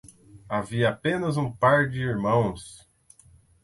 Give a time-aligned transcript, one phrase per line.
[0.49, 2.89] Havia apenas um par de irmãos.